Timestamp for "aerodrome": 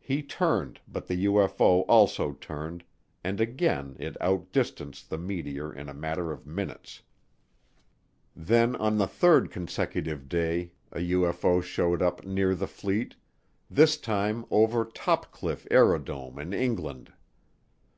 15.70-16.38